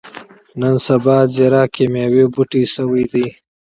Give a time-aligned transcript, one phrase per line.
[0.59, 3.25] نن سبا ځيره کېميا بوټی شوې ده.